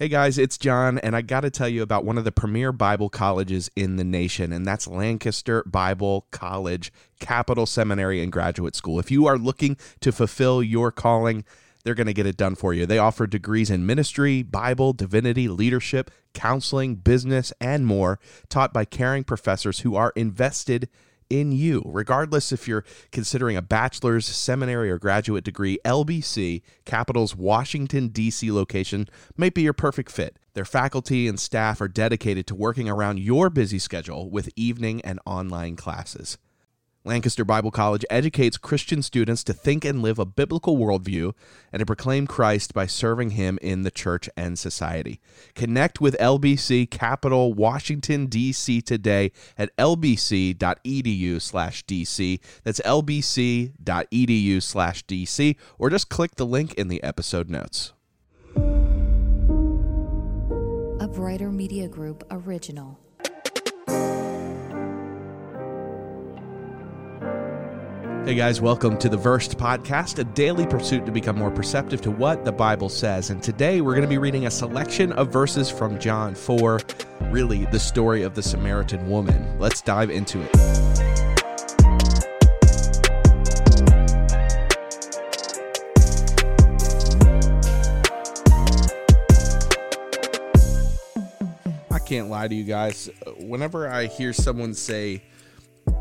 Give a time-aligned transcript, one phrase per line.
[0.00, 2.72] Hey guys, it's John, and I got to tell you about one of the premier
[2.72, 8.98] Bible colleges in the nation, and that's Lancaster Bible College, Capital Seminary and Graduate School.
[8.98, 11.44] If you are looking to fulfill your calling,
[11.84, 12.86] they're going to get it done for you.
[12.86, 19.22] They offer degrees in ministry, Bible, divinity, leadership, counseling, business, and more, taught by caring
[19.24, 20.88] professors who are invested in
[21.30, 21.82] you.
[21.86, 28.50] Regardless if you're considering a bachelor's, seminary, or graduate degree, LBC, Capital's Washington, D.C.
[28.50, 30.36] location, might be your perfect fit.
[30.54, 35.20] Their faculty and staff are dedicated to working around your busy schedule with evening and
[35.24, 36.38] online classes.
[37.04, 41.32] Lancaster Bible College educates Christian students to think and live a biblical worldview
[41.72, 45.18] and to proclaim Christ by serving Him in the church and society.
[45.54, 48.82] Connect with LBC Capital Washington, D.C.
[48.82, 52.40] today at lbc.edu slash DC.
[52.64, 57.94] That's lbc.edu slash DC, or just click the link in the episode notes.
[61.00, 62.98] A Brighter Media Group original.
[68.26, 72.10] Hey guys, welcome to the Versed Podcast, a daily pursuit to become more perceptive to
[72.10, 73.30] what the Bible says.
[73.30, 76.80] And today we're going to be reading a selection of verses from John 4,
[77.30, 79.58] really the story of the Samaritan woman.
[79.58, 80.50] Let's dive into it.
[91.90, 93.08] I can't lie to you guys.
[93.38, 95.22] Whenever I hear someone say,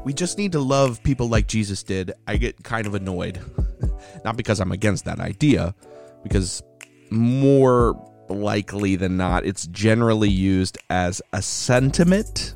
[0.03, 3.39] we just need to love people like Jesus did, I get kind of annoyed.
[4.25, 5.75] not because I'm against that idea,
[6.23, 6.64] because
[7.09, 7.95] more
[8.30, 12.56] likely than not, it's generally used as a sentiment.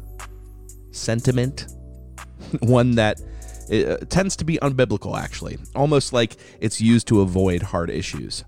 [0.91, 1.67] Sentiment.
[2.61, 3.21] One that
[3.71, 5.57] uh, tends to be unbiblical, actually.
[5.75, 8.43] Almost like it's used to avoid hard issues.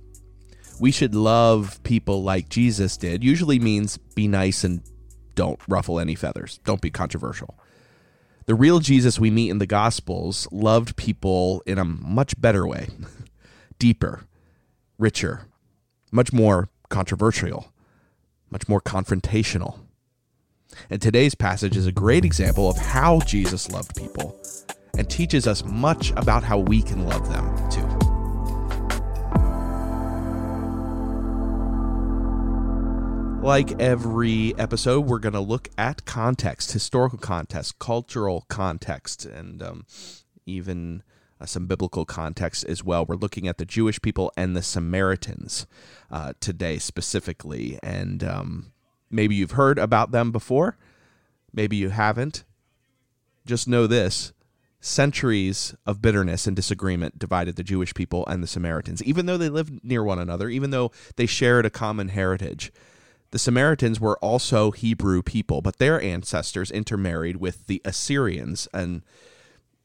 [0.79, 4.81] We should love people like Jesus did, usually means be nice and
[5.35, 6.59] don't ruffle any feathers.
[6.65, 7.57] Don't be controversial.
[8.45, 12.89] The real Jesus we meet in the Gospels loved people in a much better way,
[13.79, 14.25] deeper,
[14.99, 15.47] richer,
[16.11, 17.73] much more controversial,
[18.51, 19.79] much more confrontational.
[20.91, 24.39] And today's passage is a great example of how Jesus loved people
[24.95, 27.54] and teaches us much about how we can love them
[33.45, 39.85] Like every episode, we're going to look at context, historical context, cultural context, and um,
[40.47, 41.03] even
[41.39, 43.05] uh, some biblical context as well.
[43.05, 45.67] We're looking at the Jewish people and the Samaritans
[46.09, 47.77] uh, today specifically.
[47.83, 48.71] And um,
[49.11, 50.79] maybe you've heard about them before,
[51.53, 52.45] maybe you haven't.
[53.45, 54.33] Just know this
[54.79, 59.49] centuries of bitterness and disagreement divided the Jewish people and the Samaritans, even though they
[59.49, 62.71] lived near one another, even though they shared a common heritage.
[63.35, 69.01] The Samaritans were also Hebrew people, but their ancestors intermarried with the Assyrians and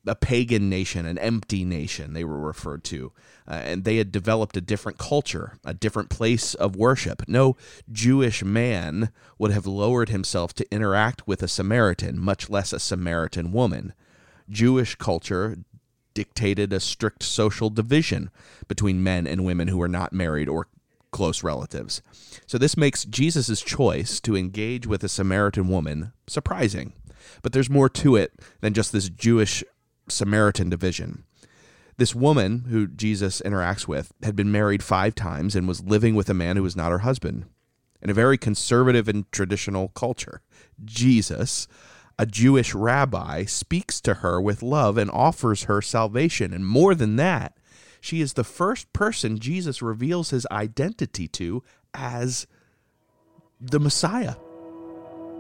[0.07, 3.13] a pagan nation, an empty nation, they were referred to.
[3.49, 7.25] Uh, and they had developed a different culture, a different place of worship.
[7.27, 7.57] No
[7.91, 13.51] Jewish man would have lowered himself to interact with a Samaritan, much less a Samaritan
[13.51, 13.95] woman.
[14.49, 15.59] Jewish culture
[16.15, 18.31] dictated a strict social division
[18.69, 20.69] between men and women who were not married or
[21.11, 22.03] close relatives.
[22.47, 26.93] So this makes Jesus' choice to engage with a Samaritan woman surprising.
[27.43, 29.63] But there's more to it than just this Jewish
[30.09, 31.25] Samaritan division.
[31.97, 36.31] This woman who Jesus interacts with had been married five times and was living with
[36.31, 37.45] a man who was not her husband.
[38.03, 40.41] In a very conservative and traditional culture,
[40.83, 41.69] Jesus,
[42.19, 46.55] a Jewish rabbi, speaks to her with love and offers her salvation.
[46.55, 47.55] And more than that,
[48.01, 51.63] she is the first person Jesus reveals his identity to
[51.95, 52.47] as
[53.61, 54.37] the Messiah.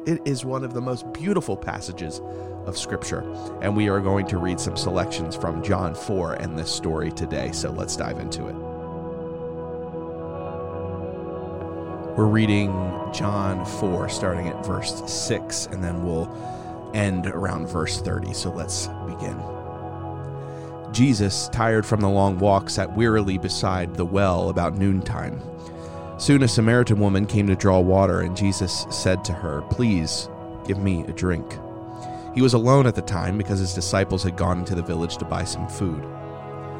[0.06, 2.20] It is one of the most beautiful passages
[2.66, 3.20] of Scripture,
[3.62, 7.52] and we are going to read some selections from John 4 and this story today,
[7.52, 8.54] so let's dive into it.
[12.16, 12.70] We're reading
[13.12, 16.28] John 4, starting at verse 6, and then we'll
[16.92, 19.59] end around verse 30, so let's begin.
[20.92, 25.40] Jesus, tired from the long walk, sat wearily beside the well about noontime.
[26.18, 30.28] Soon a Samaritan woman came to draw water, and Jesus said to her, Please
[30.66, 31.58] give me a drink.
[32.34, 35.24] He was alone at the time because his disciples had gone into the village to
[35.24, 36.02] buy some food.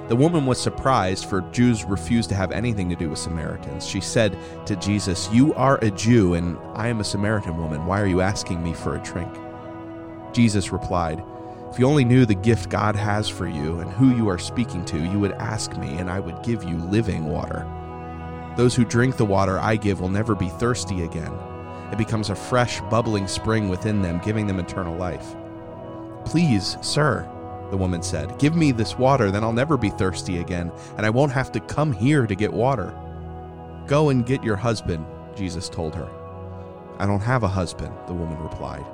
[0.08, 3.86] The woman was surprised, for Jews refused to have anything to do with Samaritans.
[3.86, 4.36] She said
[4.66, 7.86] to Jesus, You are a Jew, and I am a Samaritan woman.
[7.86, 9.32] Why are you asking me for a drink?
[10.32, 11.22] Jesus replied,
[11.70, 14.84] if you only knew the gift God has for you and who you are speaking
[14.86, 17.64] to, you would ask me, and I would give you living water.
[18.56, 21.32] Those who drink the water I give will never be thirsty again.
[21.92, 25.36] It becomes a fresh, bubbling spring within them, giving them eternal life.
[26.24, 27.28] Please, sir,
[27.70, 31.10] the woman said, give me this water, then I'll never be thirsty again, and I
[31.10, 32.92] won't have to come here to get water.
[33.86, 35.06] Go and get your husband,
[35.36, 36.10] Jesus told her.
[36.98, 38.84] I don't have a husband, the woman replied.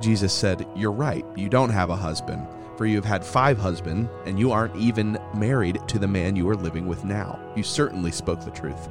[0.00, 4.10] Jesus said, You're right, you don't have a husband, for you have had five husbands,
[4.24, 7.38] and you aren't even married to the man you are living with now.
[7.54, 8.88] You certainly spoke the truth.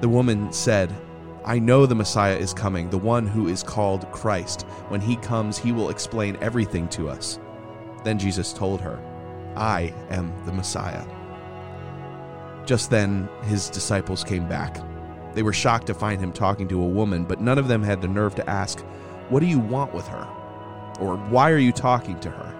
[0.00, 0.92] The woman said,
[1.44, 4.62] I know the Messiah is coming, the one who is called Christ.
[4.88, 7.38] When he comes, he will explain everything to us.
[8.02, 8.98] Then Jesus told her,
[9.54, 11.06] I am the Messiah.
[12.66, 14.78] Just then, his disciples came back.
[15.34, 18.02] They were shocked to find him talking to a woman, but none of them had
[18.02, 18.84] the nerve to ask,
[19.28, 20.26] What do you want with her?
[21.00, 22.52] Or why are you talking to her?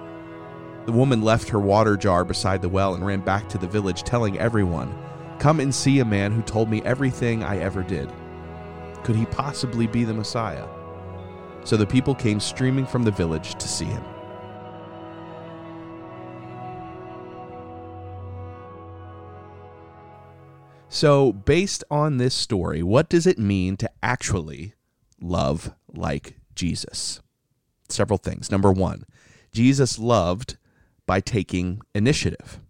[0.87, 4.03] The woman left her water jar beside the well and ran back to the village,
[4.03, 4.97] telling everyone,
[5.39, 8.11] Come and see a man who told me everything I ever did.
[9.05, 10.67] Could he possibly be the Messiah?
[11.65, 14.05] So the people came streaming from the village to see him.
[20.89, 24.73] So, based on this story, what does it mean to actually
[25.21, 27.21] love like Jesus?
[27.89, 28.51] Several things.
[28.51, 29.05] Number one,
[29.53, 30.57] Jesus loved
[31.07, 32.61] by taking initiative.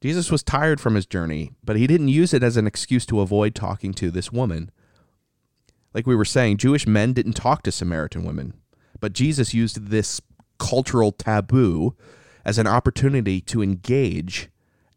[0.00, 3.20] Jesus was tired from his journey, but he didn't use it as an excuse to
[3.20, 4.70] avoid talking to this woman.
[5.92, 8.54] Like we were saying, Jewish men didn't talk to Samaritan women,
[9.00, 10.20] but Jesus used this
[10.58, 11.96] cultural taboo
[12.44, 14.48] as an opportunity to engage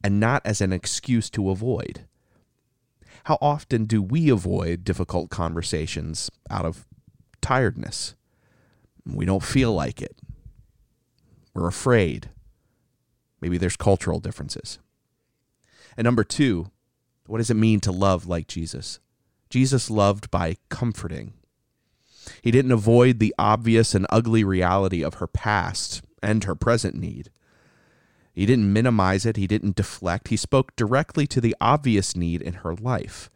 [0.04, 2.06] and not as an excuse to avoid.
[3.26, 6.86] How often do we avoid difficult conversations out of
[7.44, 8.16] tiredness?
[9.06, 10.18] We don't feel like it.
[11.54, 12.30] We're afraid.
[13.42, 14.80] Maybe there's cultural differences.
[15.96, 16.72] And number two,
[17.28, 19.00] what does it mean to love like Jesus?
[19.50, 21.34] Jesus loved by comforting.
[22.42, 27.30] He didn't avoid the obvious and ugly reality of her past and her present need.
[28.34, 30.30] He didn't minimize it, he didn't deflect.
[30.30, 33.30] He spoke directly to the obvious need in her life.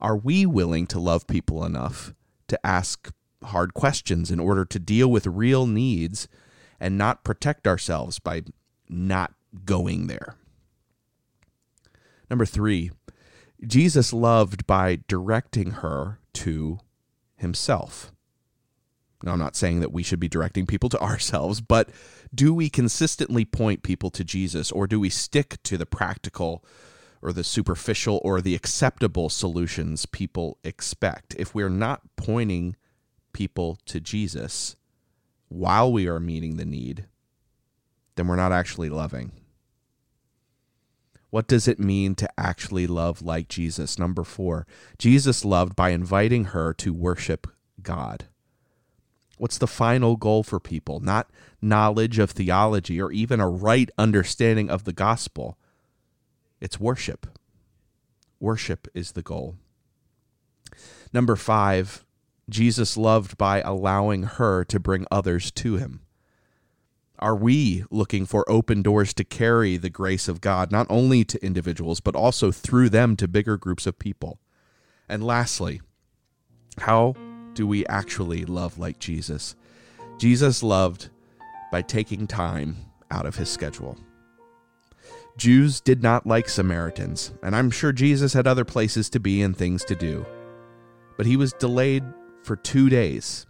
[0.00, 2.12] Are we willing to love people enough
[2.48, 3.10] to ask
[3.46, 6.28] hard questions in order to deal with real needs
[6.80, 8.42] and not protect ourselves by
[8.88, 10.36] not going there?
[12.30, 12.90] Number three,
[13.66, 16.78] Jesus loved by directing her to
[17.36, 18.12] himself.
[19.22, 21.90] Now, I'm not saying that we should be directing people to ourselves, but
[22.34, 26.64] do we consistently point people to Jesus or do we stick to the practical
[27.22, 31.34] or the superficial or the acceptable solutions people expect?
[31.38, 32.76] If we're not pointing
[33.34, 34.76] people to Jesus
[35.48, 37.04] while we are meeting the need,
[38.14, 39.32] then we're not actually loving.
[41.30, 43.98] What does it mean to actually love like Jesus?
[43.98, 44.66] Number four,
[44.98, 47.48] Jesus loved by inviting her to worship
[47.82, 48.26] God.
[49.36, 51.00] What's the final goal for people?
[51.00, 51.28] Not
[51.60, 55.58] knowledge of theology or even a right understanding of the gospel.
[56.60, 57.26] It's worship.
[58.38, 59.56] Worship is the goal.
[61.12, 62.04] Number five,
[62.48, 66.00] Jesus loved by allowing her to bring others to him.
[67.18, 71.44] Are we looking for open doors to carry the grace of God, not only to
[71.44, 74.40] individuals, but also through them to bigger groups of people?
[75.08, 75.80] And lastly,
[76.78, 77.14] how
[77.54, 79.54] do we actually love like Jesus?
[80.18, 81.08] Jesus loved
[81.70, 82.76] by taking time
[83.10, 83.96] out of his schedule.
[85.36, 89.56] Jews did not like Samaritans, and I'm sure Jesus had other places to be and
[89.56, 90.26] things to do.
[91.16, 92.04] But he was delayed
[92.44, 93.46] for two days,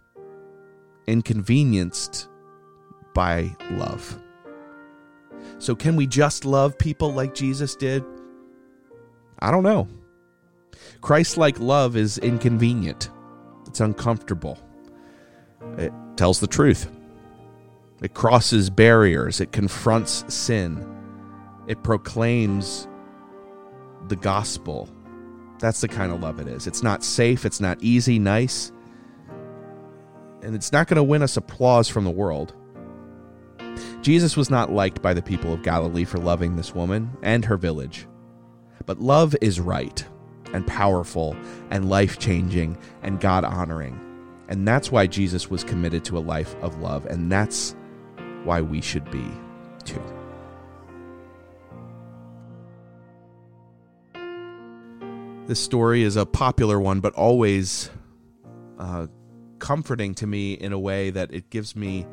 [1.05, 2.29] inconvenienced
[3.13, 4.21] by love.
[5.59, 8.03] So, can we just love people like Jesus did?
[9.39, 9.87] I don't know.
[11.01, 13.09] Christ like love is inconvenient,
[13.67, 14.57] it's uncomfortable.
[15.77, 16.89] It tells the truth,
[18.01, 20.85] it crosses barriers, it confronts sin,
[21.67, 22.87] it proclaims
[24.07, 24.89] the gospel.
[25.59, 26.67] That's the kind of love it is.
[26.67, 28.71] It's not safe, it's not easy, nice,
[30.45, 32.53] and it's not going to win us applause from the world.
[34.01, 37.57] Jesus was not liked by the people of Galilee for loving this woman and her
[37.57, 38.07] village.
[38.85, 40.05] But love is right
[40.53, 41.35] and powerful
[41.71, 43.99] and life changing and God honoring.
[44.47, 47.07] And that's why Jesus was committed to a life of love.
[47.07, 47.75] And that's
[48.43, 49.27] why we should be
[49.83, 50.03] too.
[55.47, 57.89] This story is a popular one, but always
[58.77, 59.07] uh,
[59.59, 62.05] comforting to me in a way that it gives me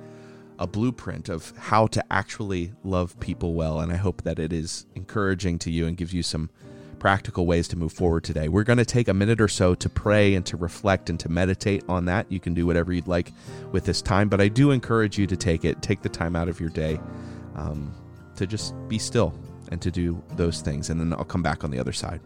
[0.59, 3.81] a blueprint of how to actually love people well.
[3.81, 6.51] And I hope that it is encouraging to you and gives you some
[6.99, 8.47] practical ways to move forward today.
[8.49, 11.29] We're going to take a minute or so to pray and to reflect and to
[11.29, 12.31] meditate on that.
[12.31, 13.33] You can do whatever you'd like
[13.73, 16.49] with this time, but I do encourage you to take it, take the time out
[16.49, 17.01] of your day
[17.57, 17.93] um,
[18.37, 19.35] to just be still
[19.73, 20.91] and to do those things.
[20.91, 22.21] And then I'll come back on the other side.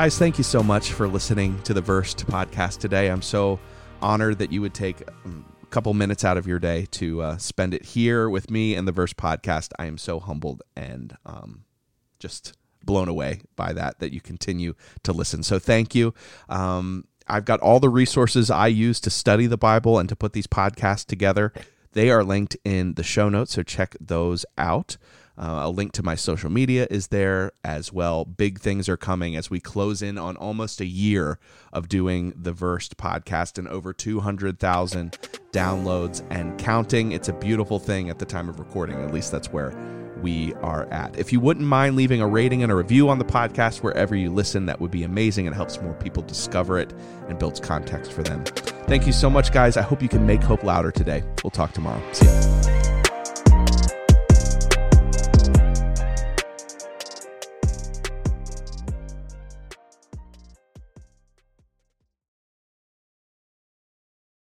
[0.00, 3.10] Guys, thank you so much for listening to the Versed podcast today.
[3.10, 3.60] I'm so
[4.00, 7.74] honored that you would take a couple minutes out of your day to uh, spend
[7.74, 9.72] it here with me and the Verse podcast.
[9.78, 11.64] I am so humbled and um,
[12.18, 15.42] just blown away by that, that you continue to listen.
[15.42, 16.14] So thank you.
[16.48, 20.32] Um, I've got all the resources I use to study the Bible and to put
[20.32, 21.52] these podcasts together.
[21.92, 24.96] They are linked in the show notes, so check those out.
[25.40, 28.26] Uh, a link to my social media is there as well.
[28.26, 31.38] Big things are coming as we close in on almost a year
[31.72, 35.12] of doing the Versed podcast and over 200,000
[35.50, 37.12] downloads and counting.
[37.12, 39.00] It's a beautiful thing at the time of recording.
[39.02, 39.72] At least that's where
[40.20, 41.18] we are at.
[41.18, 44.30] If you wouldn't mind leaving a rating and a review on the podcast wherever you
[44.30, 45.46] listen, that would be amazing.
[45.46, 46.92] It helps more people discover it
[47.28, 48.44] and builds context for them.
[48.44, 49.78] Thank you so much, guys.
[49.78, 51.22] I hope you can make hope louder today.
[51.42, 52.02] We'll talk tomorrow.
[52.12, 52.79] See you.